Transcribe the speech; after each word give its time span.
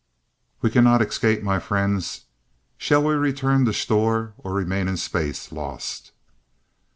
"We 0.63 0.71
cannot 0.71 1.03
escape, 1.03 1.43
my 1.43 1.59
friends. 1.59 2.21
Shall 2.75 3.03
we 3.03 3.13
return 3.13 3.65
to 3.65 3.71
Sthor 3.71 4.33
or 4.39 4.51
remain 4.51 4.87
in 4.87 4.97
space, 4.97 5.51
lost?" 5.51 6.11